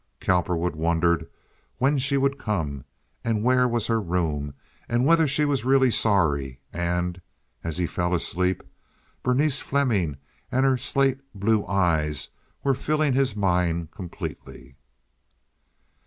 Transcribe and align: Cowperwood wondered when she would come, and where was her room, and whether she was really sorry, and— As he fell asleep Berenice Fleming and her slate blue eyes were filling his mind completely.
Cowperwood 0.19 0.75
wondered 0.75 1.29
when 1.77 1.99
she 1.99 2.17
would 2.17 2.39
come, 2.39 2.85
and 3.23 3.43
where 3.43 3.67
was 3.67 3.85
her 3.85 4.01
room, 4.01 4.55
and 4.89 5.05
whether 5.05 5.27
she 5.27 5.45
was 5.45 5.63
really 5.63 5.91
sorry, 5.91 6.59
and— 6.73 7.21
As 7.63 7.77
he 7.77 7.85
fell 7.85 8.15
asleep 8.15 8.63
Berenice 9.21 9.61
Fleming 9.61 10.17
and 10.51 10.65
her 10.65 10.75
slate 10.75 11.19
blue 11.35 11.67
eyes 11.67 12.29
were 12.63 12.73
filling 12.73 13.13
his 13.13 13.35
mind 13.35 13.91
completely. 13.91 14.75